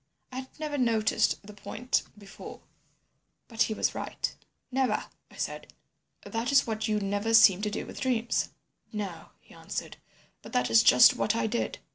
I 0.31 0.37
had 0.39 0.59
never 0.59 0.79
noticed 0.79 1.37
the 1.45 1.53
point 1.53 2.01
before, 2.17 2.61
but 3.47 3.61
he 3.61 3.75
was 3.75 3.93
right. 3.93 4.33
"Never," 4.71 5.05
I 5.29 5.35
said. 5.35 5.73
"That 6.25 6.51
is 6.51 6.65
what 6.65 6.87
you 6.87 6.99
never 6.99 7.35
seem 7.35 7.61
to 7.61 7.69
do 7.69 7.85
with 7.85 7.99
dreams." 8.01 8.49
"No," 8.91 9.29
he 9.39 9.53
answered. 9.53 9.97
"But 10.41 10.53
that 10.53 10.71
is 10.71 10.81
just 10.81 11.15
what 11.15 11.35
I 11.35 11.45
did. 11.45 11.77